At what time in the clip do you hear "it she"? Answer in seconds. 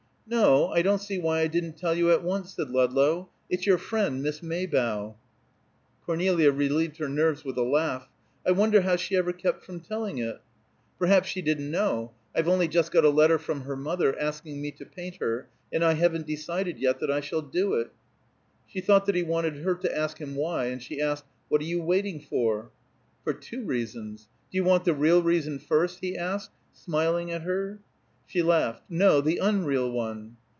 17.73-18.79